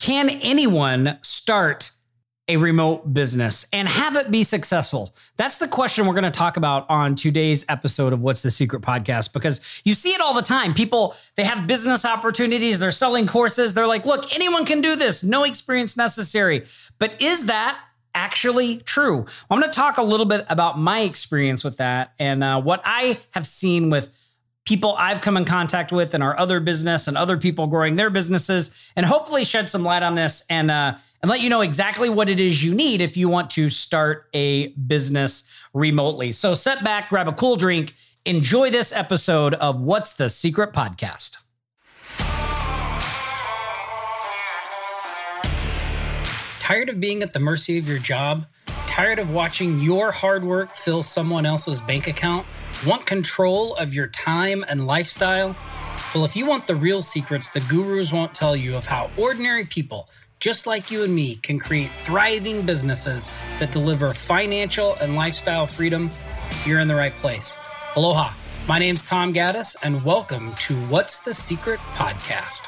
[0.00, 1.90] Can anyone start
[2.48, 5.14] a remote business and have it be successful?
[5.36, 8.80] That's the question we're going to talk about on today's episode of What's the Secret
[8.80, 10.72] podcast because you see it all the time.
[10.72, 15.22] People, they have business opportunities, they're selling courses, they're like, look, anyone can do this,
[15.22, 16.64] no experience necessary.
[16.98, 17.78] But is that
[18.14, 19.26] actually true?
[19.50, 22.80] I'm going to talk a little bit about my experience with that and uh, what
[22.86, 24.08] I have seen with
[24.66, 28.10] people I've come in contact with in our other business and other people growing their
[28.10, 32.08] businesses, and hopefully shed some light on this and uh, and let you know exactly
[32.08, 36.32] what it is you need if you want to start a business remotely.
[36.32, 37.94] So set back, grab a cool drink,
[38.24, 41.38] enjoy this episode of What's the Secret Podcast.
[46.60, 48.46] Tired of being at the mercy of your job?
[48.90, 52.44] Tired of watching your hard work fill someone else's bank account?
[52.84, 55.54] Want control of your time and lifestyle?
[56.12, 59.64] Well, if you want the real secrets the gurus won't tell you of how ordinary
[59.64, 60.08] people,
[60.40, 63.30] just like you and me, can create thriving businesses
[63.60, 66.10] that deliver financial and lifestyle freedom,
[66.66, 67.56] you're in the right place.
[67.94, 68.32] Aloha.
[68.66, 72.62] My name's Tom Gaddis, and welcome to What's the Secret podcast.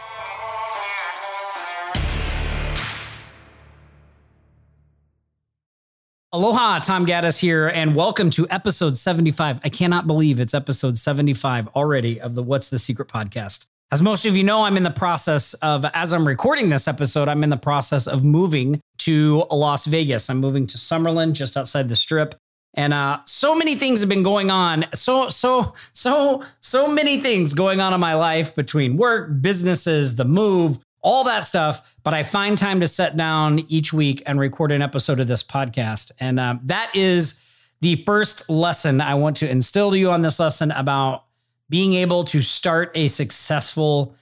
[6.35, 9.61] Aloha, Tom Gaddis here, and welcome to episode 75.
[9.63, 13.67] I cannot believe it's episode 75 already of the What's the Secret podcast.
[13.91, 17.29] As most of you know, I'm in the process of, as I'm recording this episode,
[17.29, 20.31] I'm in the process of moving to Las Vegas.
[20.31, 22.35] I'm moving to Summerlin, just outside the strip.
[22.73, 24.87] And uh, so many things have been going on.
[24.95, 30.25] So, so, so, so many things going on in my life between work, businesses, the
[30.25, 31.95] move, all that stuff.
[32.03, 35.43] But I find time to sit down each week and record an episode of this
[35.43, 36.13] podcast.
[36.19, 37.45] And uh, that is
[37.81, 41.25] the first lesson I want to instill to you on this lesson about
[41.69, 44.15] being able to start a successful,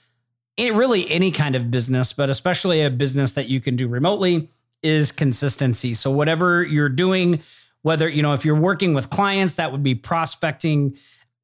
[0.56, 4.48] eh, really any kind of business, but especially a business that you can do remotely
[4.83, 5.94] is consistency.
[5.94, 7.42] So whatever you're doing,
[7.83, 10.97] whether, you know, if you're working with clients, that would be prospecting,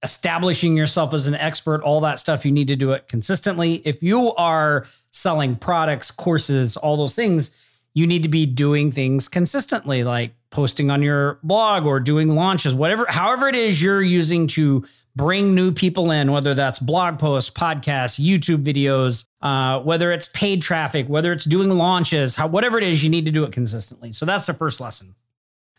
[0.07, 3.83] establishing yourself as an expert, all that stuff, you need to do it consistently.
[3.85, 7.57] If you are selling products, courses, all those things,
[7.93, 12.73] you need to be doing things consistently, like posting on your blog or doing launches,
[12.73, 14.87] whatever, however it is you're using to
[15.17, 20.63] bring new people in, whether that's blog posts, podcasts, YouTube videos, uh, whether it's paid
[20.63, 24.13] traffic, whether it's doing launches, how, whatever it is, you need to do it consistently.
[24.13, 25.17] So that's the first lesson.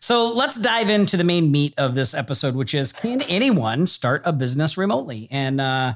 [0.00, 4.22] So let's dive into the main meat of this episode, which is can anyone start
[4.24, 5.28] a business remotely?
[5.30, 5.94] And, uh,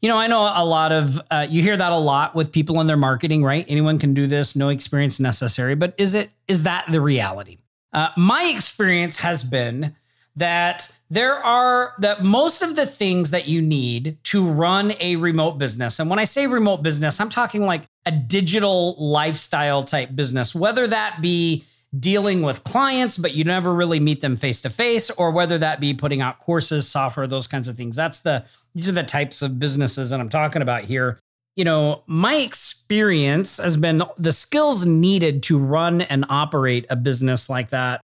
[0.00, 2.80] you know, I know a lot of, uh, you hear that a lot with people
[2.80, 3.64] in their marketing, right?
[3.68, 5.74] Anyone can do this, no experience necessary.
[5.74, 7.58] But is it, is that the reality?
[7.92, 9.94] Uh, my experience has been
[10.36, 15.58] that there are that most of the things that you need to run a remote
[15.58, 16.00] business.
[16.00, 20.86] And when I say remote business, I'm talking like a digital lifestyle type business, whether
[20.88, 21.64] that be
[21.98, 25.80] dealing with clients, but you never really meet them face to face, or whether that
[25.80, 27.96] be putting out courses, software, those kinds of things.
[27.96, 28.44] That's the
[28.74, 31.18] these are the types of businesses that I'm talking about here.
[31.56, 37.48] You know, my experience has been the skills needed to run and operate a business
[37.48, 38.00] like that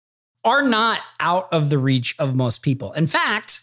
[0.44, 2.92] are not out of the reach of most people.
[2.92, 3.60] In fact,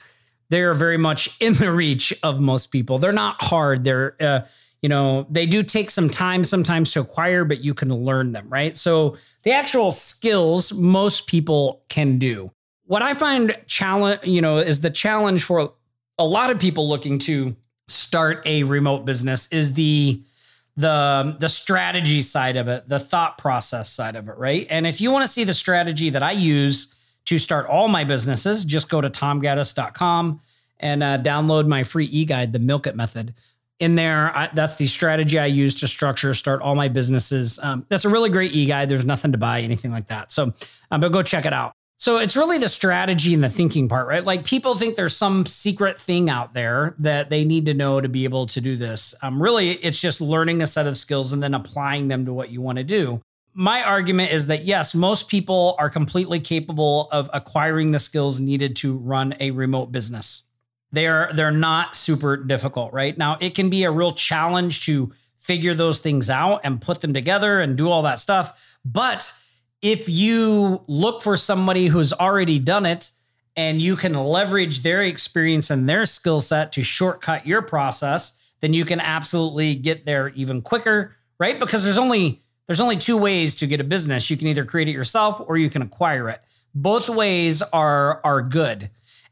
[0.49, 2.99] they are very much in the reach of most people.
[2.99, 3.83] They're not hard.
[3.83, 4.41] They're uh,
[4.81, 8.47] you know, they do take some time sometimes to acquire, but you can learn them,
[8.50, 8.75] right?
[8.75, 12.52] So the actual skills most people can do.
[12.86, 15.74] What I find challenge, you know, is the challenge for
[16.18, 17.56] a lot of people looking to
[17.88, 20.22] start a remote business is the
[20.78, 24.66] the the strategy side of it, the thought process side of it, right?
[24.69, 26.94] And if you want to see the strategy that I use
[27.25, 30.40] to start all my businesses, just go to tomgaddis.com
[30.80, 33.36] and uh, download my free e-guide, the Milk It Method
[33.81, 34.36] in there.
[34.36, 37.59] I, that's the strategy I use to structure, start all my businesses.
[37.62, 38.90] Um, that's a really great e guide.
[38.90, 40.31] There's nothing to buy, anything like that.
[40.31, 40.53] So,
[40.92, 41.74] um, but go check it out.
[41.97, 44.25] So it's really the strategy and the thinking part, right?
[44.25, 48.09] Like people think there's some secret thing out there that they need to know to
[48.09, 49.14] be able to do this.
[49.22, 52.50] Um, really, it's just learning a set of skills and then applying them to what
[52.50, 53.22] you want to do.
[53.54, 58.75] My argument is that yes, most people are completely capable of acquiring the skills needed
[58.77, 60.44] to run a remote business.
[60.91, 63.17] They're they're not super difficult, right?
[63.17, 67.13] Now it can be a real challenge to figure those things out and put them
[67.13, 68.77] together and do all that stuff.
[68.85, 69.33] But
[69.81, 73.11] if you look for somebody who's already done it
[73.55, 78.73] and you can leverage their experience and their skill set to shortcut your process, then
[78.73, 81.59] you can absolutely get there even quicker, right?
[81.59, 84.29] Because there's only there's only two ways to get a business.
[84.29, 86.41] You can either create it yourself or you can acquire it.
[86.73, 88.91] Both ways are are good.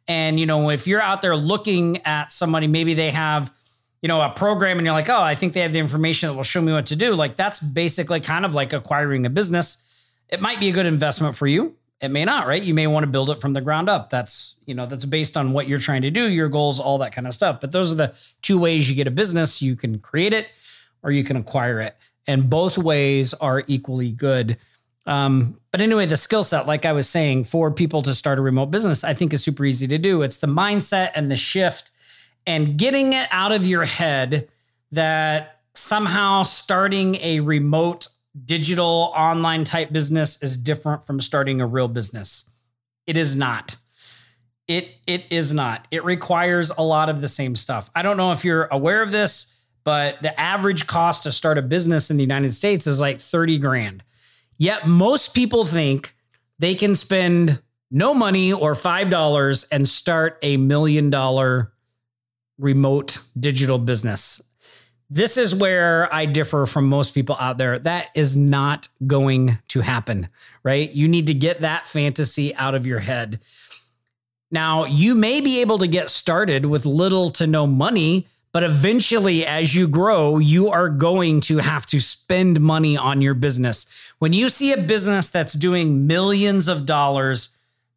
[0.09, 3.53] And, you know, if you're out there looking at somebody, maybe they have,
[4.01, 6.35] you know, a program and you're like, oh, I think they have the information that
[6.35, 7.13] will show me what to do.
[7.13, 9.83] Like that's basically kind of like acquiring a business.
[10.27, 11.75] It might be a good investment for you.
[12.01, 12.61] It may not, right?
[12.61, 14.09] You may want to build it from the ground up.
[14.09, 17.13] That's, you know, that's based on what you're trying to do, your goals, all that
[17.13, 17.61] kind of stuff.
[17.61, 19.61] But those are the two ways you get a business.
[19.61, 20.47] You can create it
[21.03, 21.95] or you can acquire it.
[22.25, 24.57] And both ways are equally good.
[25.05, 28.41] Um, but anyway, the skill set, like I was saying, for people to start a
[28.41, 30.21] remote business, I think is super easy to do.
[30.21, 31.91] It's the mindset and the shift
[32.45, 34.47] and getting it out of your head
[34.91, 38.07] that somehow starting a remote
[38.45, 42.49] digital online type business is different from starting a real business.
[43.07, 43.75] It is not.
[44.67, 45.87] It it is not.
[45.89, 47.89] It requires a lot of the same stuff.
[47.95, 49.53] I don't know if you're aware of this,
[49.83, 53.57] but the average cost to start a business in the United States is like 30
[53.57, 54.03] grand.
[54.59, 56.13] Yet most people think
[56.59, 61.71] they can spend no money or $5 and start a million dollar
[62.59, 64.41] remote digital business.
[65.09, 67.79] This is where I differ from most people out there.
[67.79, 70.29] That is not going to happen,
[70.61, 70.91] right?
[70.91, 73.39] You need to get that fantasy out of your head.
[74.51, 79.45] Now, you may be able to get started with little to no money, but eventually,
[79.45, 83.85] as you grow, you are going to have to spend money on your business.
[84.17, 87.49] When you see a business that's doing millions of dollars,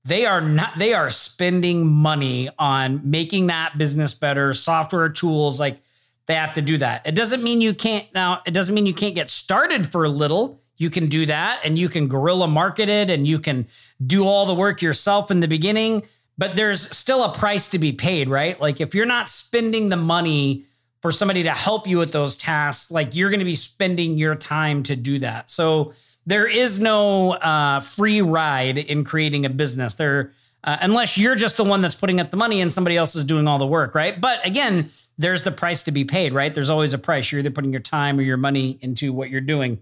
[0.05, 5.81] they are not they are spending money on making that business better software tools like
[6.27, 7.07] they have to do that.
[7.07, 10.09] It doesn't mean you can't now it doesn't mean you can't get started for a
[10.09, 10.61] little.
[10.77, 13.69] You can do that and you can guerrilla market it and you can
[14.05, 16.03] do all the work yourself in the beginning
[16.39, 19.97] but there's still a price to be paid right like if you're not spending the
[19.97, 20.65] money
[21.01, 24.35] for somebody to help you with those tasks like you're going to be spending your
[24.35, 25.93] time to do that so
[26.27, 29.95] there is no uh, free ride in creating a business.
[29.95, 30.33] There,
[30.65, 33.25] uh, unless you're just the one that's putting up the money and somebody else is
[33.25, 34.21] doing all the work, right?
[34.21, 34.89] But again,
[35.19, 36.55] there's the price to be paid, right?
[36.55, 37.33] There's always a price.
[37.33, 39.81] You're either putting your time or your money into what you're doing.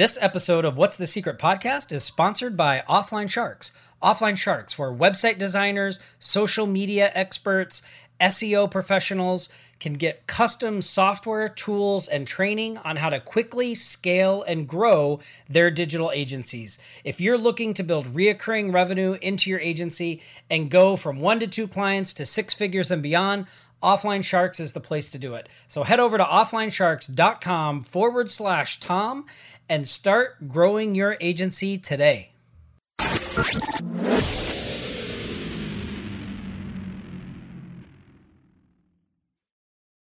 [0.00, 3.70] This episode of What's the Secret podcast is sponsored by Offline Sharks.
[4.02, 7.82] Offline Sharks, where website designers, social media experts,
[8.18, 14.66] SEO professionals can get custom software, tools, and training on how to quickly scale and
[14.66, 15.20] grow
[15.50, 16.78] their digital agencies.
[17.04, 21.46] If you're looking to build reoccurring revenue into your agency and go from one to
[21.46, 23.44] two clients to six figures and beyond,
[23.82, 25.48] Offline Sharks is the place to do it.
[25.66, 29.26] So head over to offlinesharks.com forward slash Tom
[29.68, 32.32] and start growing your agency today.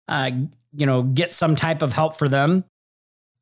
[0.09, 0.31] uh,
[0.73, 2.65] you know, get some type of help for them.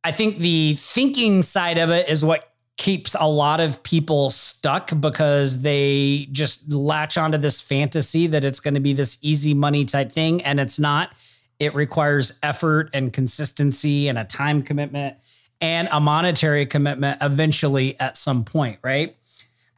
[0.04, 4.98] I think the thinking side of it is what keeps a lot of people stuck
[5.00, 9.84] because they just latch onto this fantasy that it's going to be this easy money
[9.84, 10.40] type thing.
[10.42, 11.12] And it's not.
[11.58, 15.16] It requires effort and consistency and a time commitment
[15.60, 19.16] and a monetary commitment eventually at some point, right?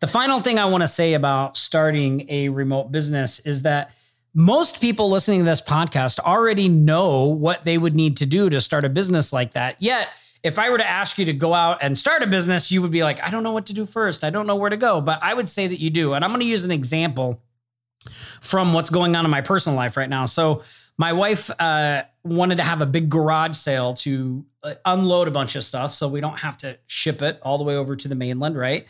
[0.01, 3.93] The final thing I want to say about starting a remote business is that
[4.35, 8.61] most people listening to this podcast already know what they would need to do to
[8.61, 9.77] start a business like that.
[9.79, 10.09] Yet,
[10.43, 12.91] if I were to ask you to go out and start a business, you would
[12.91, 14.25] be like, I don't know what to do first.
[14.25, 15.01] I don't know where to go.
[15.01, 16.15] But I would say that you do.
[16.15, 17.43] And I'm going to use an example
[18.41, 20.25] from what's going on in my personal life right now.
[20.27, 20.63] So,
[20.97, 25.57] my wife uh, wanted to have a big garage sale to uh, unload a bunch
[25.57, 28.15] of stuff so we don't have to ship it all the way over to the
[28.15, 28.87] mainland, right?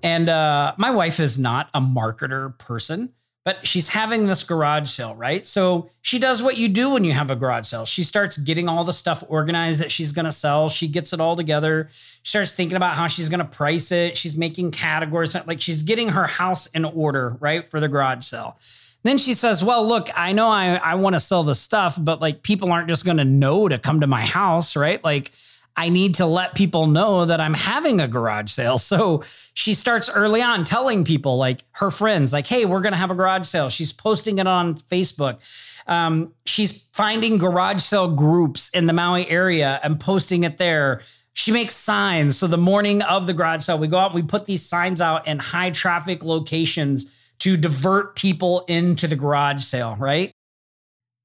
[0.00, 3.12] And uh, my wife is not a marketer person
[3.48, 5.42] but she's having this garage sale, right?
[5.42, 7.86] So she does what you do when you have a garage sale.
[7.86, 10.68] She starts getting all the stuff organized that she's going to sell.
[10.68, 11.88] She gets it all together.
[11.90, 14.18] She starts thinking about how she's going to price it.
[14.18, 18.58] She's making categories, like she's getting her house in order, right, for the garage sale.
[19.02, 22.20] Then she says, Well, look, I know I, I want to sell the stuff, but
[22.20, 25.02] like people aren't just going to know to come to my house, right?
[25.02, 25.32] Like,
[25.78, 28.78] I need to let people know that I'm having a garage sale.
[28.78, 29.22] So
[29.54, 33.12] she starts early on telling people, like her friends, like, hey, we're going to have
[33.12, 33.68] a garage sale.
[33.68, 35.38] She's posting it on Facebook.
[35.86, 41.00] Um, she's finding garage sale groups in the Maui area and posting it there.
[41.34, 42.36] She makes signs.
[42.36, 45.00] So the morning of the garage sale, we go out, and we put these signs
[45.00, 47.06] out in high traffic locations
[47.38, 50.32] to divert people into the garage sale, right?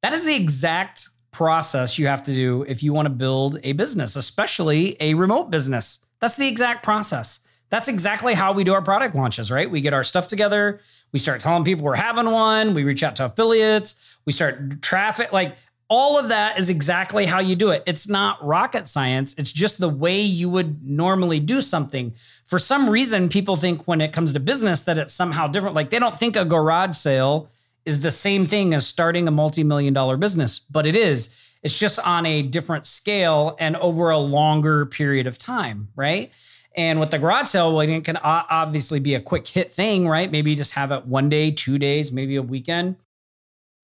[0.03, 3.73] That is the exact process you have to do if you want to build a
[3.73, 5.99] business, especially a remote business.
[6.19, 7.41] That's the exact process.
[7.69, 9.69] That's exactly how we do our product launches, right?
[9.69, 10.79] We get our stuff together,
[11.11, 15.33] we start telling people we're having one, we reach out to affiliates, we start traffic
[15.33, 15.57] like
[15.89, 17.83] all of that is exactly how you do it.
[17.85, 19.35] It's not rocket science.
[19.37, 22.15] It's just the way you would normally do something.
[22.45, 25.75] For some reason, people think when it comes to business that it's somehow different.
[25.75, 27.47] Like they don't think a garage sale
[27.85, 31.35] is the same thing as starting a multi million dollar business, but it is.
[31.63, 36.31] It's just on a different scale and over a longer period of time, right?
[36.75, 40.31] And with the garage sale, well, it can obviously be a quick hit thing, right?
[40.31, 42.95] Maybe just have it one day, two days, maybe a weekend.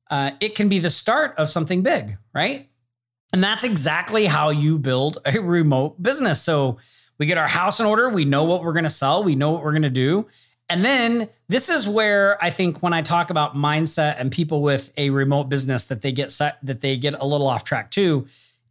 [0.10, 2.68] Uh, it can be the start of something big, right?
[3.32, 6.42] And that's exactly how you build a remote business.
[6.42, 6.78] So
[7.20, 9.52] we get our house in order, we know what we're going to sell, we know
[9.52, 10.26] what we're going to do.
[10.70, 14.92] And then this is where I think when I talk about mindset and people with
[14.98, 18.28] a remote business that they get set that they get a little off track too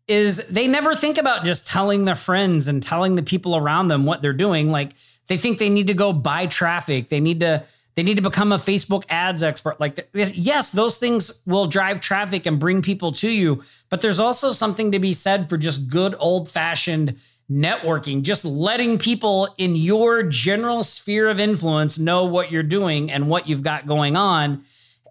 [0.07, 4.07] is they never think about just telling their friends and telling the people around them
[4.07, 4.71] what they're doing.
[4.71, 4.93] Like
[5.27, 7.09] they think they need to go buy traffic.
[7.09, 7.65] They need to
[7.95, 9.81] they need to become a Facebook ads expert.
[9.81, 14.53] Like yes, those things will drive traffic and bring people to you, but there's also
[14.53, 17.17] something to be said for just good old-fashioned
[17.51, 23.29] networking, just letting people in your general sphere of influence know what you're doing and
[23.29, 24.63] what you've got going on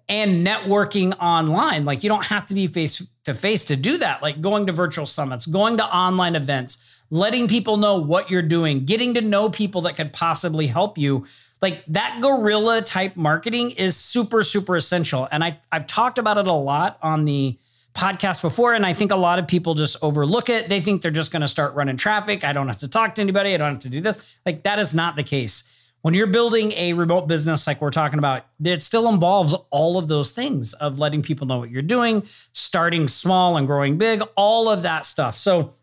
[0.09, 1.83] and networking online.
[1.85, 4.21] Like you don't have to be face to face to do that.
[4.21, 8.85] Like going to virtual summits, going to online events, letting people know what you're doing,
[8.85, 11.25] getting to know people that could possibly help you.
[11.61, 15.27] Like that guerrilla type marketing is super, super essential.
[15.31, 17.57] And I, I've talked about it a lot on the
[17.97, 18.73] podcast before.
[18.73, 20.69] And I think a lot of people just overlook it.
[20.69, 22.43] They think they're just going to start running traffic.
[22.43, 23.53] I don't have to talk to anybody.
[23.53, 24.39] I don't have to do this.
[24.45, 25.69] Like that is not the case
[26.01, 30.07] when you're building a remote business like we're talking about, it still involves all of
[30.07, 32.23] those things of letting people know what you're doing,
[32.53, 35.35] starting small and growing big, all of that stuff.
[35.37, 35.73] So,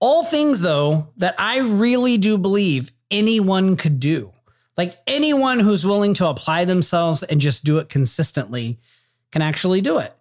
[0.00, 4.32] all things though that I really do believe anyone could do.
[4.76, 8.78] Like anyone who's willing to apply themselves and just do it consistently
[9.32, 10.14] can actually do it.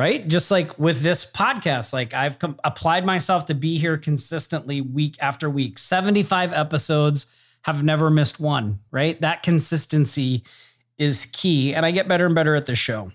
[0.00, 0.26] Right?
[0.26, 5.18] Just like with this podcast, like I've com- applied myself to be here consistently week
[5.20, 7.26] after week, 75 episodes
[7.64, 9.20] have never missed one, right?
[9.20, 10.42] That consistency
[10.96, 11.74] is key.
[11.74, 13.12] And I get better and better at the show.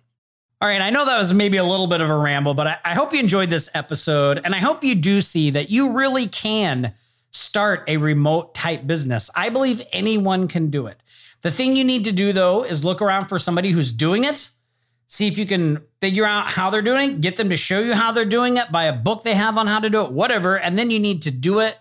[0.61, 2.77] All right, I know that was maybe a little bit of a ramble, but I,
[2.85, 4.39] I, hope you enjoyed this episode.
[4.45, 6.93] And I hope you do see that you really can
[7.31, 9.31] start a remote type business.
[9.35, 11.01] I believe anyone can do it.
[11.41, 14.51] The thing you need to do, though, is look around for somebody who's doing it,
[15.07, 17.93] see if you can figure out how they're doing, it, get them to show you
[17.93, 20.57] how they're doing it, buy a book they have on how to do it, whatever.
[20.57, 21.77] And then you need to do it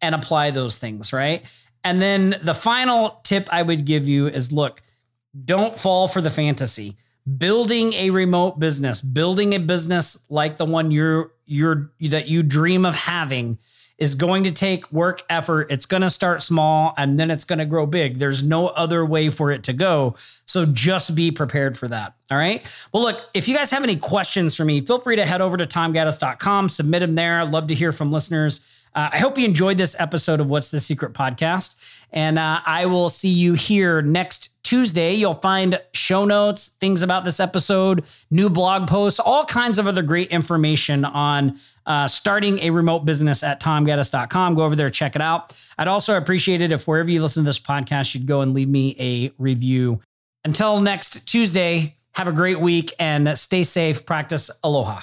[0.00, 1.44] and apply those things, right?
[1.84, 4.82] And then the final tip I would give you is look,
[5.44, 6.96] don't fall for the fantasy.
[7.38, 12.86] Building a remote business, building a business like the one you're you're that you dream
[12.86, 13.58] of having
[13.98, 15.70] is going to take work effort.
[15.70, 18.18] It's going to start small and then it's going to grow big.
[18.18, 20.14] There's no other way for it to go.
[20.44, 22.14] So just be prepared for that.
[22.30, 22.66] All right.
[22.92, 25.56] Well, look, if you guys have any questions for me, feel free to head over
[25.56, 27.40] to tomgaddis.com, submit them there.
[27.40, 28.60] I'd love to hear from listeners.
[28.94, 31.76] Uh, I hope you enjoyed this episode of What's the Secret podcast.
[32.12, 35.14] And uh, I will see you here next Tuesday.
[35.14, 40.02] You'll find show notes, things about this episode, new blog posts, all kinds of other
[40.02, 44.56] great information on uh, starting a remote business at tomgaddis.com.
[44.56, 45.56] Go over there, check it out.
[45.78, 48.68] I'd also appreciate it if wherever you listen to this podcast, you'd go and leave
[48.68, 50.00] me a review.
[50.44, 54.04] Until next Tuesday, have a great week and stay safe.
[54.04, 55.02] Practice aloha.